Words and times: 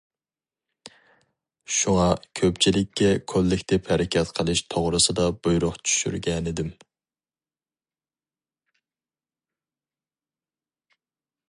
شۇڭا 1.79 2.05
كۆپچىلىككە 2.39 3.11
كوللېكتىپ 3.33 3.91
ھەرىكەت 3.93 4.33
قىلىش 4.39 4.63
توغرىسىدا 4.75 5.27
بۇيرۇق 5.43 5.79
چۈشۈرگەنىدىم. 5.91 6.73